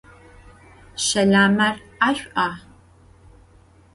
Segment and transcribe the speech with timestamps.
[1.05, 1.75] Şelamer
[2.07, 2.47] 'eş'ua?